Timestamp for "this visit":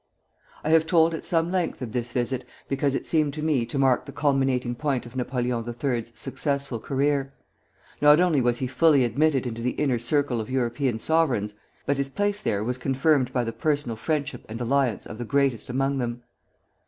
1.91-2.43